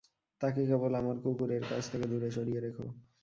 [0.41, 2.85] তাকে কেবল আমার কুকুর এর কাছ থেকে দূরে সরিয়ে রেখো।